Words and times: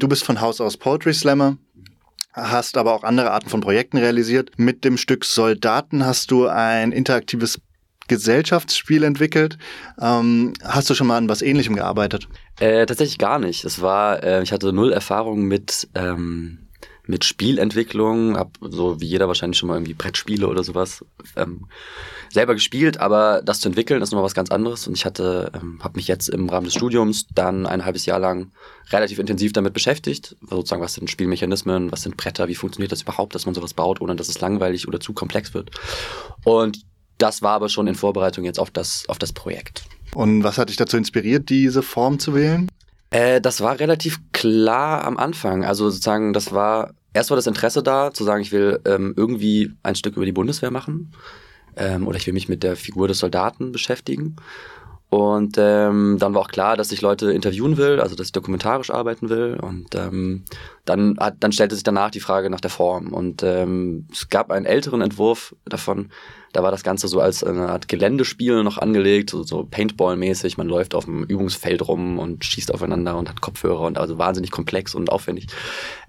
Du 0.00 0.08
bist 0.08 0.24
von 0.24 0.40
Haus 0.40 0.62
aus 0.62 0.78
Poetry 0.78 1.12
Slammer, 1.12 1.58
hast 2.32 2.78
aber 2.78 2.94
auch 2.94 3.04
andere 3.04 3.32
Arten 3.32 3.50
von 3.50 3.60
Projekten 3.60 3.98
realisiert. 3.98 4.58
Mit 4.58 4.82
dem 4.82 4.96
Stück 4.96 5.26
Soldaten 5.26 6.06
hast 6.06 6.30
du 6.30 6.46
ein 6.46 6.92
interaktives 6.92 7.60
Gesellschaftsspiel 8.08 9.04
entwickelt. 9.04 9.58
Ähm, 10.00 10.54
hast 10.64 10.88
du 10.88 10.94
schon 10.94 11.06
mal 11.06 11.18
an 11.18 11.28
was 11.28 11.42
Ähnlichem 11.42 11.76
gearbeitet? 11.76 12.28
Äh, 12.60 12.86
tatsächlich 12.86 13.18
gar 13.18 13.38
nicht. 13.38 13.66
Es 13.66 13.82
war, 13.82 14.24
äh, 14.24 14.42
ich 14.42 14.52
hatte 14.52 14.72
null 14.72 14.90
Erfahrung 14.90 15.42
mit 15.42 15.86
ähm, 15.94 16.69
mit 17.10 17.24
Spielentwicklung, 17.24 18.36
habe 18.36 18.50
so 18.70 19.00
wie 19.00 19.06
jeder 19.06 19.28
wahrscheinlich 19.28 19.58
schon 19.58 19.68
mal 19.68 19.76
irgendwie 19.76 19.94
Brettspiele 19.94 20.48
oder 20.48 20.64
sowas 20.64 21.04
ähm, 21.36 21.66
selber 22.30 22.54
gespielt, 22.54 22.98
aber 22.98 23.42
das 23.44 23.60
zu 23.60 23.68
entwickeln 23.68 24.00
ist 24.00 24.12
nochmal 24.12 24.24
was 24.24 24.34
ganz 24.34 24.50
anderes 24.50 24.86
und 24.86 24.96
ich 24.96 25.04
hatte, 25.04 25.50
ähm, 25.54 25.80
habe 25.82 25.98
mich 25.98 26.08
jetzt 26.08 26.28
im 26.28 26.48
Rahmen 26.48 26.64
des 26.64 26.74
Studiums 26.74 27.26
dann 27.34 27.66
ein 27.66 27.84
halbes 27.84 28.06
Jahr 28.06 28.18
lang 28.18 28.52
relativ 28.90 29.18
intensiv 29.18 29.52
damit 29.52 29.74
beschäftigt, 29.74 30.36
sozusagen 30.48 30.82
was 30.82 30.94
sind 30.94 31.10
Spielmechanismen, 31.10 31.92
was 31.92 32.02
sind 32.02 32.16
Bretter, 32.16 32.48
wie 32.48 32.54
funktioniert 32.54 32.92
das 32.92 33.02
überhaupt, 33.02 33.34
dass 33.34 33.46
man 33.46 33.54
sowas 33.54 33.74
baut, 33.74 34.00
ohne 34.00 34.16
dass 34.16 34.28
es 34.28 34.40
langweilig 34.40 34.88
oder 34.88 35.00
zu 35.00 35.12
komplex 35.12 35.52
wird 35.52 35.70
und 36.44 36.80
das 37.18 37.42
war 37.42 37.52
aber 37.52 37.68
schon 37.68 37.86
in 37.86 37.94
Vorbereitung 37.94 38.44
jetzt 38.44 38.58
auf 38.58 38.70
das, 38.70 39.04
auf 39.08 39.18
das 39.18 39.32
Projekt. 39.32 39.84
Und 40.14 40.42
was 40.42 40.58
hat 40.58 40.70
dich 40.70 40.76
dazu 40.76 40.96
inspiriert, 40.96 41.50
diese 41.50 41.82
Form 41.82 42.18
zu 42.18 42.34
wählen? 42.34 42.68
Äh, 43.10 43.40
das 43.40 43.60
war 43.60 43.78
relativ 43.78 44.20
klar 44.32 45.04
am 45.04 45.18
Anfang. 45.18 45.64
Also 45.64 45.90
sozusagen, 45.90 46.32
das 46.32 46.52
war 46.52 46.94
erst 47.12 47.30
war 47.30 47.36
das 47.36 47.46
Interesse 47.46 47.82
da, 47.82 48.12
zu 48.12 48.24
sagen, 48.24 48.42
ich 48.42 48.52
will 48.52 48.80
ähm, 48.84 49.14
irgendwie 49.16 49.72
ein 49.82 49.94
Stück 49.94 50.16
über 50.16 50.26
die 50.26 50.32
Bundeswehr 50.32 50.70
machen 50.70 51.12
ähm, 51.76 52.06
oder 52.06 52.16
ich 52.16 52.26
will 52.26 52.34
mich 52.34 52.48
mit 52.48 52.62
der 52.62 52.76
Figur 52.76 53.08
des 53.08 53.18
Soldaten 53.18 53.72
beschäftigen. 53.72 54.36
Und 55.10 55.56
ähm, 55.58 56.18
dann 56.20 56.34
war 56.34 56.42
auch 56.42 56.48
klar, 56.48 56.76
dass 56.76 56.92
ich 56.92 57.00
Leute 57.00 57.32
interviewen 57.32 57.76
will, 57.76 58.00
also 58.00 58.14
dass 58.14 58.28
ich 58.28 58.32
dokumentarisch 58.32 58.90
arbeiten 58.90 59.28
will. 59.28 59.58
Und 59.60 59.94
ähm, 59.96 60.44
dann, 60.84 61.16
hat, 61.18 61.34
dann 61.40 61.50
stellte 61.50 61.74
sich 61.74 61.82
danach 61.82 62.12
die 62.12 62.20
Frage 62.20 62.48
nach 62.48 62.60
der 62.60 62.70
Form. 62.70 63.12
Und 63.12 63.42
ähm, 63.42 64.06
es 64.12 64.28
gab 64.28 64.52
einen 64.52 64.66
älteren 64.66 65.00
Entwurf 65.00 65.56
davon, 65.64 66.10
da 66.52 66.64
war 66.64 66.72
das 66.72 66.82
Ganze 66.82 67.06
so 67.06 67.20
als 67.20 67.44
eine 67.44 67.68
Art 67.68 67.86
Geländespiel 67.86 68.64
noch 68.64 68.78
angelegt, 68.78 69.30
so, 69.30 69.44
so 69.44 69.64
Paintball-mäßig. 69.64 70.56
Man 70.56 70.68
läuft 70.68 70.94
auf 70.94 71.04
dem 71.04 71.22
Übungsfeld 71.24 71.86
rum 71.86 72.18
und 72.18 72.44
schießt 72.44 72.74
aufeinander 72.74 73.16
und 73.16 73.28
hat 73.28 73.40
Kopfhörer 73.40 73.82
und 73.82 73.98
also 73.98 74.18
wahnsinnig 74.18 74.50
komplex 74.50 74.94
und 74.94 75.10
aufwendig. 75.10 75.46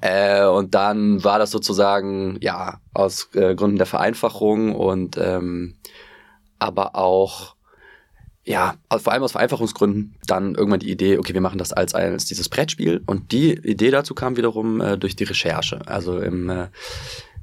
Äh, 0.01 0.45
und 0.45 0.73
dann 0.73 1.23
war 1.23 1.37
das 1.37 1.51
sozusagen, 1.51 2.37
ja, 2.41 2.79
aus 2.93 3.29
äh, 3.33 3.53
Gründen 3.53 3.77
der 3.77 3.85
Vereinfachung 3.85 4.73
und 4.73 5.17
ähm, 5.17 5.75
aber 6.57 6.95
auch 6.95 7.55
ja, 8.43 8.75
vor 8.89 9.13
allem 9.13 9.23
aus 9.23 9.33
Vereinfachungsgründen 9.33 10.15
dann 10.25 10.55
irgendwann 10.55 10.79
die 10.79 10.91
Idee, 10.91 11.17
okay, 11.17 11.33
wir 11.33 11.41
machen 11.41 11.59
das 11.59 11.73
als, 11.73 11.93
als 11.93 12.25
dieses 12.25 12.49
Brettspiel. 12.49 13.03
Und 13.05 13.31
die 13.31 13.53
Idee 13.53 13.91
dazu 13.91 14.15
kam 14.15 14.35
wiederum 14.35 14.81
äh, 14.81 14.97
durch 14.97 15.15
die 15.15 15.25
Recherche. 15.25 15.81
Also 15.85 16.19
im, 16.19 16.49
äh, 16.49 16.67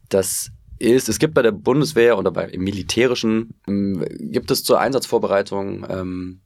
das 0.09 0.51
ist, 0.79 1.09
es 1.09 1.19
gibt 1.19 1.35
bei 1.35 1.43
der 1.43 1.53
Bundeswehr 1.53 2.19
oder 2.19 2.31
bei 2.31 2.49
im 2.49 2.65
Militärischen, 2.65 3.55
ähm, 3.69 4.05
gibt 4.19 4.51
es 4.51 4.65
zur 4.65 4.81
Einsatzvorbereitung 4.81 5.87
ähm, 5.89 6.41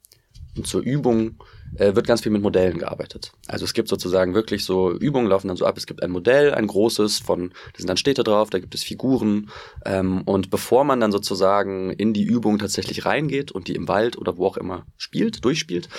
und 0.55 0.67
zur 0.67 0.81
Übung 0.81 1.37
äh, 1.75 1.95
wird 1.95 2.05
ganz 2.05 2.21
viel 2.21 2.31
mit 2.31 2.41
Modellen 2.41 2.77
gearbeitet. 2.77 3.31
Also 3.47 3.65
es 3.65 3.73
gibt 3.73 3.89
sozusagen 3.89 4.33
wirklich 4.33 4.63
so 4.63 4.91
Übungen 4.91 5.27
laufen 5.27 5.47
dann 5.47 5.57
so 5.57 5.65
ab. 5.65 5.77
Es 5.77 5.87
gibt 5.87 6.03
ein 6.03 6.11
Modell, 6.11 6.53
ein 6.53 6.67
großes 6.67 7.19
von, 7.19 7.49
da 7.49 7.77
sind 7.77 7.87
dann 7.87 7.97
Städte 7.97 8.23
drauf, 8.23 8.49
da 8.49 8.59
gibt 8.59 8.75
es 8.75 8.83
Figuren 8.83 9.49
ähm, 9.85 10.21
und 10.23 10.49
bevor 10.49 10.83
man 10.83 10.99
dann 10.99 11.11
sozusagen 11.11 11.91
in 11.91 12.13
die 12.13 12.23
Übung 12.23 12.59
tatsächlich 12.59 13.05
reingeht 13.05 13.51
und 13.51 13.67
die 13.67 13.75
im 13.75 13.87
Wald 13.87 14.17
oder 14.17 14.37
wo 14.37 14.45
auch 14.45 14.57
immer 14.57 14.85
spielt, 14.97 15.43
durchspielt, 15.43 15.89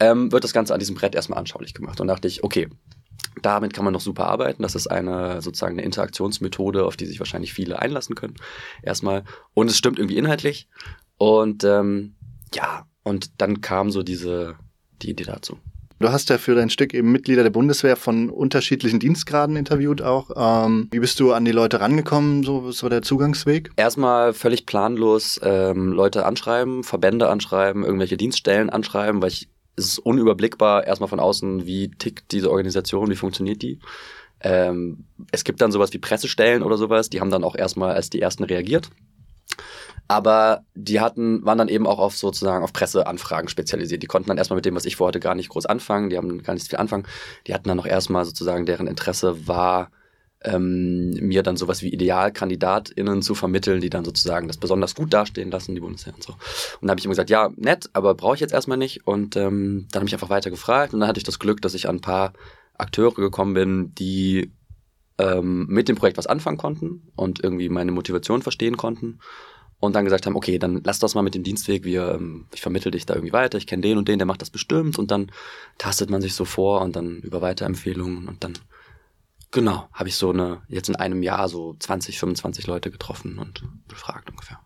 ähm, 0.00 0.32
wird 0.32 0.44
das 0.44 0.52
Ganze 0.52 0.72
an 0.72 0.80
diesem 0.80 0.94
Brett 0.94 1.14
erstmal 1.14 1.38
anschaulich 1.38 1.74
gemacht. 1.74 2.00
Und 2.00 2.08
dachte 2.08 2.28
ich, 2.28 2.44
okay, 2.44 2.68
damit 3.42 3.72
kann 3.74 3.84
man 3.84 3.92
noch 3.92 4.00
super 4.00 4.26
arbeiten. 4.26 4.62
Das 4.62 4.74
ist 4.74 4.86
eine 4.88 5.42
sozusagen 5.42 5.74
eine 5.74 5.82
Interaktionsmethode, 5.82 6.84
auf 6.84 6.96
die 6.96 7.06
sich 7.06 7.18
wahrscheinlich 7.18 7.52
viele 7.52 7.78
einlassen 7.78 8.14
können. 8.14 8.36
Erstmal. 8.82 9.24
Und 9.54 9.70
es 9.70 9.76
stimmt 9.76 9.98
irgendwie 9.98 10.16
inhaltlich. 10.16 10.68
Und 11.18 11.64
ähm, 11.64 12.16
ja, 12.54 12.87
und 13.08 13.40
dann 13.40 13.60
kam 13.60 13.90
so 13.90 14.02
diese 14.02 14.56
die 15.02 15.10
Idee 15.10 15.24
dazu. 15.24 15.58
Du 16.00 16.10
hast 16.10 16.30
ja 16.30 16.38
für 16.38 16.54
dein 16.54 16.70
Stück 16.70 16.94
eben 16.94 17.10
Mitglieder 17.10 17.42
der 17.42 17.50
Bundeswehr 17.50 17.96
von 17.96 18.30
unterschiedlichen 18.30 19.00
Dienstgraden 19.00 19.56
interviewt 19.56 20.00
auch. 20.00 20.30
Ähm, 20.36 20.86
wie 20.92 21.00
bist 21.00 21.18
du 21.18 21.32
an 21.32 21.44
die 21.44 21.50
Leute 21.50 21.80
rangekommen? 21.80 22.44
So 22.44 22.64
was 22.64 22.84
war 22.84 22.90
der 22.90 23.02
Zugangsweg? 23.02 23.72
Erstmal 23.74 24.32
völlig 24.32 24.64
planlos 24.64 25.40
ähm, 25.42 25.92
Leute 25.92 26.24
anschreiben, 26.24 26.84
Verbände 26.84 27.28
anschreiben, 27.28 27.84
irgendwelche 27.84 28.16
Dienststellen 28.16 28.70
anschreiben, 28.70 29.20
weil 29.22 29.30
ich 29.30 29.48
es 29.74 29.86
ist 29.86 29.98
unüberblickbar 30.00 30.86
erstmal 30.86 31.08
von 31.08 31.20
außen, 31.20 31.64
wie 31.64 31.88
tickt 31.88 32.32
diese 32.32 32.50
Organisation, 32.50 33.10
wie 33.10 33.16
funktioniert 33.16 33.62
die. 33.62 33.78
Ähm, 34.40 35.04
es 35.30 35.44
gibt 35.44 35.60
dann 35.60 35.72
sowas 35.72 35.92
wie 35.92 35.98
Pressestellen 35.98 36.62
oder 36.62 36.76
sowas, 36.76 37.10
die 37.10 37.20
haben 37.20 37.30
dann 37.30 37.44
auch 37.44 37.54
erstmal 37.54 37.94
als 37.94 38.10
die 38.10 38.20
ersten 38.20 38.44
reagiert. 38.44 38.90
Aber 40.06 40.64
die 40.74 41.00
hatten, 41.00 41.44
waren 41.44 41.58
dann 41.58 41.68
eben 41.68 41.86
auch 41.86 41.98
auf 41.98 42.16
sozusagen 42.16 42.64
auf 42.64 42.72
Presseanfragen 42.72 43.48
spezialisiert. 43.48 44.02
Die 44.02 44.06
konnten 44.06 44.28
dann 44.28 44.38
erstmal 44.38 44.56
mit 44.56 44.64
dem, 44.64 44.74
was 44.74 44.84
ich 44.84 44.96
vorhatte, 44.96 45.20
gar 45.20 45.34
nicht 45.34 45.48
groß 45.48 45.66
anfangen. 45.66 46.10
Die 46.10 46.16
haben 46.16 46.42
gar 46.42 46.54
nicht 46.54 46.68
viel 46.68 46.78
anfangen. 46.78 47.06
Die 47.46 47.54
hatten 47.54 47.68
dann 47.68 47.76
noch 47.76 47.86
erstmal 47.86 48.24
sozusagen, 48.24 48.66
deren 48.66 48.86
Interesse 48.86 49.48
war, 49.48 49.90
ähm, 50.44 51.10
mir 51.14 51.42
dann 51.42 51.56
sowas 51.56 51.82
wie 51.82 51.92
IdealkandidatInnen 51.92 53.22
zu 53.22 53.34
vermitteln, 53.34 53.80
die 53.80 53.90
dann 53.90 54.04
sozusagen 54.04 54.46
das 54.46 54.56
besonders 54.56 54.94
gut 54.94 55.12
dastehen 55.12 55.50
lassen, 55.50 55.74
die 55.74 55.80
Bundeswehr 55.80 56.14
und 56.14 56.22
so. 56.22 56.32
Und 56.32 56.82
dann 56.82 56.90
habe 56.90 57.00
ich 57.00 57.04
immer 57.04 57.12
gesagt, 57.12 57.30
ja, 57.30 57.50
nett, 57.56 57.90
aber 57.92 58.14
brauche 58.14 58.34
ich 58.34 58.40
jetzt 58.40 58.54
erstmal 58.54 58.78
nicht. 58.78 59.06
Und 59.06 59.36
ähm, 59.36 59.88
dann 59.90 60.00
habe 60.00 60.08
ich 60.08 60.14
einfach 60.14 60.30
weiter 60.30 60.50
gefragt 60.50 60.94
und 60.94 61.00
dann 61.00 61.08
hatte 61.08 61.18
ich 61.18 61.24
das 61.24 61.38
Glück, 61.38 61.60
dass 61.60 61.74
ich 61.74 61.88
an 61.88 61.96
ein 61.96 62.00
paar 62.00 62.34
Akteure 62.76 63.14
gekommen 63.14 63.54
bin, 63.54 63.94
die 63.96 64.52
ähm, 65.18 65.66
mit 65.68 65.88
dem 65.88 65.96
Projekt 65.96 66.18
was 66.18 66.28
anfangen 66.28 66.58
konnten 66.58 67.10
und 67.16 67.42
irgendwie 67.42 67.68
meine 67.68 67.90
Motivation 67.90 68.42
verstehen 68.42 68.76
konnten 68.76 69.18
und 69.80 69.94
dann 69.94 70.04
gesagt 70.04 70.26
haben, 70.26 70.36
okay, 70.36 70.58
dann 70.58 70.82
lass 70.84 70.98
das 70.98 71.14
mal 71.14 71.22
mit 71.22 71.34
dem 71.34 71.44
Dienstweg, 71.44 71.84
wir, 71.84 72.14
ähm, 72.14 72.46
ich 72.52 72.60
vermittel 72.60 72.90
dich 72.90 73.06
da 73.06 73.14
irgendwie 73.14 73.32
weiter, 73.32 73.58
ich 73.58 73.66
kenne 73.66 73.82
den 73.82 73.98
und 73.98 74.08
den, 74.08 74.18
der 74.18 74.26
macht 74.26 74.42
das 74.42 74.50
bestimmt 74.50 74.98
und 74.98 75.10
dann 75.10 75.30
tastet 75.78 76.10
man 76.10 76.20
sich 76.20 76.34
so 76.34 76.44
vor 76.44 76.80
und 76.82 76.96
dann 76.96 77.18
über 77.18 77.40
Weiterempfehlungen 77.40 78.28
und 78.28 78.42
dann, 78.42 78.54
genau, 79.50 79.88
habe 79.92 80.08
ich 80.08 80.16
so 80.16 80.30
eine, 80.30 80.62
jetzt 80.68 80.88
in 80.88 80.96
einem 80.96 81.22
Jahr 81.22 81.48
so 81.48 81.76
20, 81.78 82.18
25 82.18 82.66
Leute 82.66 82.90
getroffen 82.90 83.38
und 83.38 83.62
befragt 83.86 84.30
ungefähr. 84.30 84.60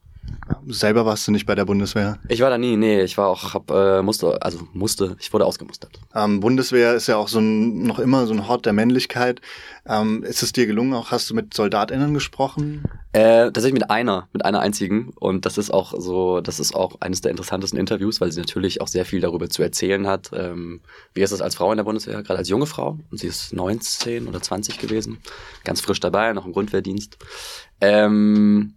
Selber 0.66 1.06
warst 1.06 1.26
du 1.26 1.32
nicht 1.32 1.46
bei 1.46 1.54
der 1.54 1.64
Bundeswehr? 1.64 2.18
Ich 2.28 2.40
war 2.40 2.50
da 2.50 2.58
nie, 2.58 2.76
nee, 2.76 3.02
ich 3.02 3.16
war 3.18 3.28
auch, 3.28 3.54
hab, 3.54 3.70
äh, 3.70 4.02
musste, 4.02 4.40
also 4.42 4.66
musste, 4.72 5.16
ich 5.20 5.32
wurde 5.32 5.44
ausgemustert. 5.44 6.00
Ähm, 6.14 6.40
Bundeswehr 6.40 6.94
ist 6.94 7.06
ja 7.06 7.16
auch 7.16 7.28
so 7.28 7.38
ein, 7.38 7.82
noch 7.84 7.98
immer 7.98 8.26
so 8.26 8.34
ein 8.34 8.48
Hort 8.48 8.66
der 8.66 8.72
Männlichkeit. 8.72 9.40
Ähm, 9.86 10.22
ist 10.22 10.42
es 10.42 10.52
dir 10.52 10.66
gelungen, 10.66 10.94
auch 10.94 11.10
hast 11.10 11.30
du 11.30 11.34
mit 11.34 11.54
SoldatInnen 11.54 12.14
gesprochen? 12.14 12.84
Äh, 13.12 13.52
tatsächlich 13.52 13.74
mit 13.74 13.90
einer, 13.90 14.28
mit 14.32 14.44
einer 14.44 14.60
einzigen. 14.60 15.12
Und 15.18 15.46
das 15.46 15.58
ist 15.58 15.70
auch 15.70 15.94
so, 15.98 16.40
das 16.40 16.60
ist 16.60 16.74
auch 16.74 17.00
eines 17.00 17.20
der 17.20 17.30
interessantesten 17.30 17.78
Interviews, 17.78 18.20
weil 18.20 18.32
sie 18.32 18.40
natürlich 18.40 18.80
auch 18.80 18.88
sehr 18.88 19.04
viel 19.04 19.20
darüber 19.20 19.48
zu 19.48 19.62
erzählen 19.62 20.06
hat. 20.06 20.30
Ähm, 20.32 20.80
wie 21.14 21.22
ist 21.22 21.32
es 21.32 21.42
als 21.42 21.54
Frau 21.54 21.70
in 21.72 21.76
der 21.76 21.84
Bundeswehr, 21.84 22.22
gerade 22.22 22.38
als 22.38 22.48
junge 22.48 22.66
Frau? 22.66 22.98
Und 23.10 23.18
sie 23.18 23.26
ist 23.26 23.52
19 23.52 24.28
oder 24.28 24.40
20 24.40 24.78
gewesen, 24.78 25.18
ganz 25.64 25.80
frisch 25.80 26.00
dabei, 26.00 26.32
noch 26.32 26.46
im 26.46 26.52
Grundwehrdienst. 26.52 27.18
Ähm, 27.80 28.74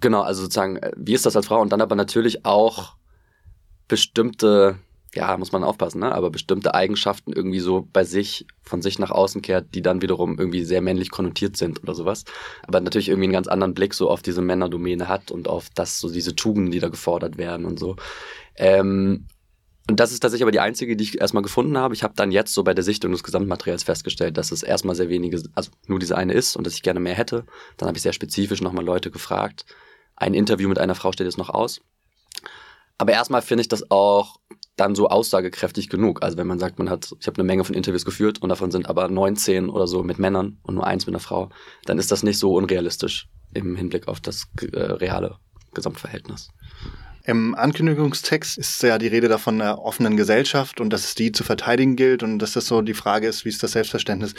Genau, 0.00 0.22
also 0.22 0.42
sozusagen, 0.42 0.76
äh, 0.76 0.92
wie 0.96 1.14
ist 1.14 1.26
das 1.26 1.36
als 1.36 1.46
Frau? 1.46 1.60
Und 1.60 1.72
dann 1.72 1.80
aber 1.80 1.94
natürlich 1.94 2.44
auch 2.44 2.96
bestimmte, 3.88 4.78
ja, 5.14 5.36
muss 5.36 5.52
man 5.52 5.64
aufpassen, 5.64 6.00
ne? 6.00 6.12
aber 6.12 6.30
bestimmte 6.30 6.74
Eigenschaften 6.74 7.32
irgendwie 7.32 7.60
so 7.60 7.88
bei 7.92 8.04
sich, 8.04 8.46
von 8.62 8.82
sich 8.82 8.98
nach 8.98 9.10
außen 9.10 9.42
kehrt, 9.42 9.74
die 9.74 9.82
dann 9.82 10.02
wiederum 10.02 10.38
irgendwie 10.38 10.64
sehr 10.64 10.82
männlich 10.82 11.10
konnotiert 11.10 11.56
sind 11.56 11.82
oder 11.82 11.94
sowas. 11.94 12.24
Aber 12.66 12.80
natürlich 12.80 13.08
irgendwie 13.08 13.26
einen 13.26 13.32
ganz 13.32 13.48
anderen 13.48 13.74
Blick 13.74 13.94
so 13.94 14.10
auf 14.10 14.22
diese 14.22 14.42
Männerdomäne 14.42 15.08
hat 15.08 15.30
und 15.30 15.48
auf 15.48 15.68
das, 15.74 15.98
so 15.98 16.10
diese 16.10 16.36
Tugenden, 16.36 16.72
die 16.72 16.80
da 16.80 16.88
gefordert 16.88 17.38
werden 17.38 17.64
und 17.64 17.78
so. 17.78 17.96
Ähm, 18.56 19.26
und 19.88 20.00
das 20.00 20.10
ist 20.10 20.18
tatsächlich 20.18 20.42
aber 20.42 20.50
die 20.50 20.60
einzige, 20.60 20.96
die 20.96 21.04
ich 21.04 21.20
erstmal 21.20 21.44
gefunden 21.44 21.78
habe. 21.78 21.94
Ich 21.94 22.02
habe 22.02 22.14
dann 22.16 22.32
jetzt 22.32 22.52
so 22.52 22.64
bei 22.64 22.74
der 22.74 22.82
Sichtung 22.82 23.12
des 23.12 23.22
Gesamtmaterials 23.22 23.84
festgestellt, 23.84 24.36
dass 24.36 24.50
es 24.50 24.64
erstmal 24.64 24.96
sehr 24.96 25.08
wenige, 25.08 25.40
also 25.54 25.70
nur 25.86 26.00
diese 26.00 26.18
eine 26.18 26.32
ist 26.32 26.56
und 26.56 26.66
dass 26.66 26.74
ich 26.74 26.82
gerne 26.82 26.98
mehr 26.98 27.14
hätte. 27.14 27.46
Dann 27.76 27.86
habe 27.86 27.96
ich 27.96 28.02
sehr 28.02 28.12
spezifisch 28.12 28.60
nochmal 28.60 28.84
Leute 28.84 29.12
gefragt 29.12 29.64
ein 30.16 30.34
Interview 30.34 30.68
mit 30.68 30.78
einer 30.78 30.94
Frau 30.94 31.12
steht 31.12 31.26
jetzt 31.26 31.38
noch 31.38 31.50
aus. 31.50 31.80
Aber 32.98 33.12
erstmal 33.12 33.42
finde 33.42 33.62
ich 33.62 33.68
das 33.68 33.90
auch 33.90 34.38
dann 34.76 34.94
so 34.94 35.08
aussagekräftig 35.08 35.88
genug. 35.88 36.22
Also 36.22 36.36
wenn 36.36 36.46
man 36.46 36.58
sagt, 36.58 36.78
man 36.78 36.90
hat, 36.90 37.14
ich 37.18 37.26
habe 37.26 37.38
eine 37.38 37.46
Menge 37.46 37.64
von 37.64 37.74
Interviews 37.74 38.04
geführt 38.04 38.42
und 38.42 38.48
davon 38.48 38.70
sind 38.70 38.88
aber 38.88 39.08
19 39.08 39.68
oder 39.68 39.86
so 39.86 40.02
mit 40.02 40.18
Männern 40.18 40.58
und 40.62 40.74
nur 40.74 40.86
eins 40.86 41.06
mit 41.06 41.14
einer 41.14 41.20
Frau, 41.20 41.50
dann 41.84 41.98
ist 41.98 42.12
das 42.12 42.22
nicht 42.22 42.38
so 42.38 42.54
unrealistisch 42.54 43.28
im 43.54 43.76
Hinblick 43.76 44.08
auf 44.08 44.20
das 44.20 44.48
äh, 44.60 44.78
reale 44.78 45.36
Gesamtverhältnis. 45.72 46.50
Im 47.26 47.56
Ankündigungstext 47.56 48.56
ist 48.56 48.80
ja 48.84 48.98
die 48.98 49.08
Rede 49.08 49.26
davon 49.26 49.60
einer 49.60 49.82
offenen 49.82 50.16
Gesellschaft 50.16 50.80
und 50.80 50.90
dass 50.90 51.04
es 51.04 51.16
die 51.16 51.32
zu 51.32 51.42
verteidigen 51.42 51.96
gilt 51.96 52.22
und 52.22 52.38
dass 52.38 52.52
das 52.52 52.66
so 52.66 52.82
die 52.82 52.94
Frage 52.94 53.26
ist, 53.26 53.44
wie 53.44 53.48
ist 53.48 53.64
das 53.64 53.72
Selbstverständnis? 53.72 54.34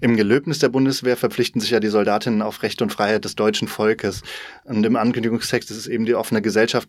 Im 0.00 0.16
Gelöbnis 0.16 0.60
der 0.60 0.68
Bundeswehr 0.68 1.16
verpflichten 1.16 1.60
sich 1.60 1.70
ja 1.70 1.80
die 1.80 1.88
Soldatinnen 1.88 2.40
auf 2.40 2.62
Recht 2.62 2.80
und 2.80 2.92
Freiheit 2.92 3.24
des 3.24 3.34
deutschen 3.34 3.66
Volkes. 3.66 4.22
Und 4.62 4.86
im 4.86 4.94
Ankündigungstext 4.94 5.68
ist 5.72 5.78
es 5.78 5.86
eben 5.88 6.06
die 6.06 6.14
offene 6.14 6.40
Gesellschaft. 6.40 6.88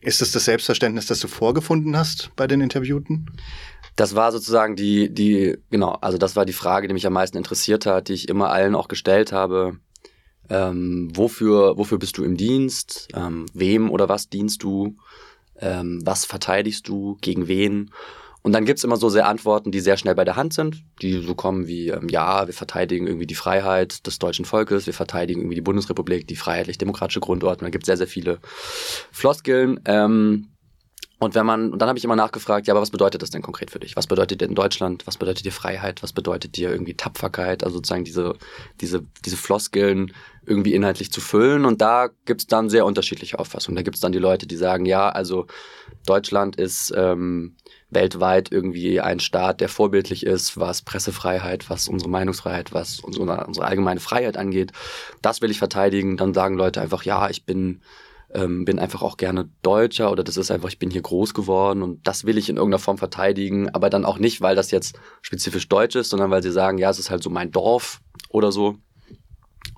Ist 0.00 0.22
es 0.22 0.32
das 0.32 0.46
Selbstverständnis, 0.46 1.06
das 1.06 1.20
du 1.20 1.28
vorgefunden 1.28 1.96
hast 1.96 2.32
bei 2.34 2.48
den 2.48 2.60
Interviewten? 2.60 3.26
Das 3.94 4.16
war 4.16 4.32
sozusagen 4.32 4.74
die, 4.74 5.08
die, 5.14 5.56
genau, 5.70 5.98
also 6.00 6.18
das 6.18 6.34
war 6.34 6.44
die 6.44 6.52
Frage, 6.52 6.88
die 6.88 6.94
mich 6.94 7.06
am 7.06 7.12
meisten 7.12 7.36
interessiert 7.36 7.86
hat, 7.86 8.08
die 8.08 8.14
ich 8.14 8.28
immer 8.28 8.50
allen 8.50 8.74
auch 8.74 8.88
gestellt 8.88 9.30
habe. 9.30 9.78
Ähm, 10.50 11.10
wofür, 11.14 11.78
wofür 11.78 11.98
bist 11.98 12.18
du 12.18 12.24
im 12.24 12.36
Dienst? 12.36 13.08
Ähm, 13.14 13.46
wem 13.54 13.90
oder 13.90 14.08
was 14.08 14.28
dienst 14.28 14.62
du? 14.62 14.96
Ähm, 15.58 16.00
was 16.04 16.24
verteidigst 16.24 16.88
du? 16.88 17.16
Gegen 17.20 17.48
wen? 17.48 17.90
Und 18.42 18.52
dann 18.52 18.64
gibt's 18.64 18.84
immer 18.84 18.96
so 18.96 19.10
sehr 19.10 19.28
Antworten, 19.28 19.70
die 19.70 19.80
sehr 19.80 19.96
schnell 19.96 20.14
bei 20.14 20.24
der 20.24 20.36
Hand 20.36 20.54
sind, 20.54 20.82
die 21.02 21.20
so 21.22 21.34
kommen 21.34 21.66
wie, 21.66 21.88
ähm, 21.88 22.08
ja, 22.08 22.46
wir 22.46 22.54
verteidigen 22.54 23.06
irgendwie 23.06 23.26
die 23.26 23.34
Freiheit 23.34 24.06
des 24.06 24.18
deutschen 24.18 24.46
Volkes, 24.46 24.86
wir 24.86 24.94
verteidigen 24.94 25.40
irgendwie 25.40 25.56
die 25.56 25.60
Bundesrepublik, 25.60 26.26
die 26.26 26.36
freiheitlich-demokratische 26.36 27.20
Grundordnung. 27.20 27.66
Da 27.66 27.70
gibt's 27.70 27.86
sehr, 27.86 27.98
sehr 27.98 28.06
viele 28.06 28.38
Floskeln. 29.12 29.80
Ähm, 29.84 30.48
und 31.22 31.34
wenn 31.34 31.44
man, 31.44 31.70
und 31.70 31.80
dann 31.80 31.88
habe 31.90 31.98
ich 31.98 32.04
immer 32.04 32.16
nachgefragt, 32.16 32.66
ja, 32.66 32.72
aber 32.72 32.80
was 32.80 32.90
bedeutet 32.90 33.20
das 33.20 33.28
denn 33.28 33.42
konkret 33.42 33.70
für 33.70 33.78
dich? 33.78 33.94
Was 33.94 34.06
bedeutet 34.06 34.40
dir 34.40 34.46
in 34.46 34.54
Deutschland? 34.54 35.06
Was 35.06 35.18
bedeutet 35.18 35.44
dir 35.44 35.52
Freiheit? 35.52 36.02
Was 36.02 36.14
bedeutet 36.14 36.56
dir 36.56 36.70
irgendwie 36.70 36.94
Tapferkeit? 36.94 37.62
Also 37.62 37.76
sozusagen 37.76 38.04
diese, 38.04 38.36
diese, 38.80 39.04
diese 39.22 39.36
Floskeln 39.36 40.14
irgendwie 40.46 40.72
inhaltlich 40.72 41.12
zu 41.12 41.20
füllen. 41.20 41.66
Und 41.66 41.82
da 41.82 42.08
gibt's 42.24 42.46
dann 42.46 42.70
sehr 42.70 42.86
unterschiedliche 42.86 43.38
Auffassungen. 43.38 43.76
Da 43.76 43.82
gibt's 43.82 44.00
dann 44.00 44.12
die 44.12 44.18
Leute, 44.18 44.46
die 44.46 44.56
sagen, 44.56 44.86
ja, 44.86 45.10
also 45.10 45.46
Deutschland 46.06 46.56
ist 46.56 46.90
ähm, 46.96 47.54
weltweit 47.90 48.50
irgendwie 48.50 49.02
ein 49.02 49.20
Staat, 49.20 49.60
der 49.60 49.68
vorbildlich 49.68 50.24
ist, 50.24 50.58
was 50.58 50.80
Pressefreiheit, 50.80 51.68
was 51.68 51.86
unsere 51.86 52.10
Meinungsfreiheit, 52.10 52.72
was 52.72 52.98
unsere, 52.98 53.44
unsere 53.46 53.66
allgemeine 53.66 54.00
Freiheit 54.00 54.38
angeht. 54.38 54.72
Das 55.20 55.42
will 55.42 55.50
ich 55.50 55.58
verteidigen. 55.58 56.16
Dann 56.16 56.32
sagen 56.32 56.56
Leute 56.56 56.80
einfach, 56.80 57.02
ja, 57.02 57.28
ich 57.28 57.44
bin 57.44 57.82
ähm, 58.34 58.64
bin 58.64 58.78
einfach 58.78 59.02
auch 59.02 59.16
gerne 59.16 59.48
Deutscher 59.62 60.10
oder 60.10 60.22
das 60.22 60.36
ist 60.36 60.50
einfach, 60.50 60.68
ich 60.68 60.78
bin 60.78 60.90
hier 60.90 61.02
groß 61.02 61.34
geworden 61.34 61.82
und 61.82 62.06
das 62.06 62.24
will 62.24 62.38
ich 62.38 62.48
in 62.48 62.56
irgendeiner 62.56 62.78
Form 62.78 62.98
verteidigen, 62.98 63.68
aber 63.70 63.90
dann 63.90 64.04
auch 64.04 64.18
nicht, 64.18 64.40
weil 64.40 64.56
das 64.56 64.70
jetzt 64.70 64.98
spezifisch 65.22 65.68
deutsch 65.68 65.96
ist, 65.96 66.10
sondern 66.10 66.30
weil 66.30 66.42
sie 66.42 66.52
sagen, 66.52 66.78
ja, 66.78 66.90
es 66.90 66.98
ist 66.98 67.10
halt 67.10 67.22
so 67.22 67.30
mein 67.30 67.50
Dorf 67.50 68.00
oder 68.28 68.52
so. 68.52 68.76